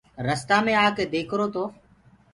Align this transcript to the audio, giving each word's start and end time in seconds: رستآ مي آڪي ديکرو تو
رستآ 0.27 0.57
مي 0.65 0.73
آڪي 0.85 1.03
ديکرو 1.13 1.47
تو 1.53 1.63